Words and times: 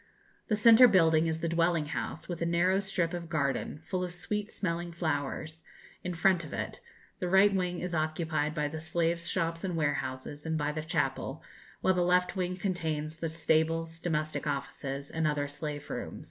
The 0.47 0.55
centre 0.55 0.87
building 0.87 1.27
is 1.27 1.41
the 1.41 1.47
dwelling 1.47 1.85
house, 1.85 2.27
with 2.27 2.41
a 2.41 2.45
narrow 2.47 2.79
strip 2.79 3.13
of 3.13 3.29
garden, 3.29 3.83
full 3.85 4.03
of 4.03 4.11
sweet 4.11 4.51
smelling 4.51 4.91
flowers, 4.91 5.63
in 6.03 6.15
front 6.15 6.43
of 6.43 6.53
it; 6.53 6.81
the 7.19 7.29
right 7.29 7.53
wing 7.53 7.77
is 7.77 7.93
occupied 7.93 8.55
by 8.55 8.67
the 8.67 8.81
slaves' 8.81 9.27
shops 9.29 9.63
and 9.63 9.75
warehouses, 9.77 10.43
and 10.43 10.57
by 10.57 10.71
the 10.71 10.81
chapel; 10.81 11.43
while 11.81 11.93
the 11.93 12.01
left 12.01 12.35
wing 12.35 12.55
contains 12.55 13.17
the 13.17 13.29
stables, 13.29 13.99
domestic 13.99 14.47
offices, 14.47 15.11
and 15.11 15.27
other 15.27 15.47
slave 15.47 15.87
rooms. 15.87 16.19